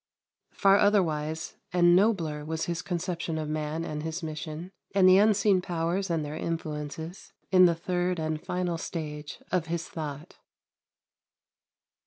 Far 0.55 0.77
otherwise 0.79 1.57
and 1.71 1.95
nobler 1.95 2.43
was 2.43 2.65
his 2.65 2.81
conception 2.81 3.37
of 3.37 3.47
man 3.47 3.85
and 3.85 4.01
his 4.01 4.23
mission, 4.23 4.71
and 4.95 5.07
the 5.07 5.19
unseen 5.19 5.61
powers 5.61 6.09
and 6.09 6.25
their 6.25 6.35
influences, 6.35 7.33
in 7.51 7.65
the 7.67 7.75
third 7.75 8.17
and 8.19 8.41
final 8.43 8.79
stage 8.79 9.43
of 9.51 9.67
his 9.67 9.87
thought. 9.87 10.39